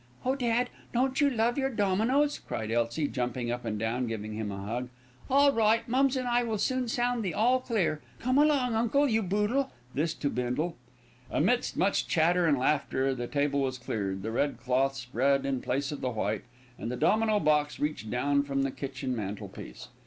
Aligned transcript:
"Oh, 0.25 0.33
dad! 0.35 0.71
don't 0.93 1.21
you 1.21 1.29
love 1.29 1.59
your 1.59 1.69
dominoes?" 1.69 2.39
cried 2.39 2.71
Elsie, 2.71 3.07
jumping 3.07 3.51
up 3.51 3.65
and 3.65 3.77
giving 4.07 4.33
him 4.33 4.51
a 4.51 4.57
hug. 4.57 4.89
"All 5.29 5.51
right, 5.51 5.87
mums 5.87 6.15
and 6.17 6.27
I 6.27 6.41
will 6.43 6.57
soon 6.57 6.87
sound 6.87 7.21
the 7.23 7.35
'All 7.35 7.59
clear.' 7.59 8.01
Come 8.19 8.39
along, 8.39 8.73
uncle, 8.73 9.07
you 9.07 9.21
butle." 9.21 9.69
This 9.93 10.15
to 10.15 10.31
Bindle. 10.31 10.75
Amidst 11.29 11.77
much 11.77 12.07
chatter 12.07 12.47
and 12.47 12.57
laughter 12.57 13.13
the 13.13 13.27
table 13.27 13.61
was 13.61 13.77
cleared, 13.77 14.23
the 14.23 14.31
red 14.31 14.57
cloth 14.59 14.95
spread 14.95 15.45
in 15.45 15.61
place 15.61 15.91
of 15.91 16.01
the 16.01 16.09
white, 16.09 16.45
and 16.79 16.89
the 16.91 16.97
domino 16.97 17.39
box 17.39 17.79
reached 17.79 18.09
down 18.09 18.41
from 18.41 18.63
the 18.63 18.71
kitchen 18.71 19.15
mantelpiece. 19.15 19.89